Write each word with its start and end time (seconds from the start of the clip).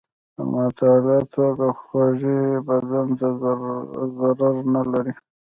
په 0.35 0.41
معتدله 0.51 1.17
توګه 1.35 1.67
خوږې 1.81 2.39
بدن 2.67 3.07
ته 3.19 3.27
ضرر 3.41 4.55
نه 4.73 4.81
لري. 4.91 5.13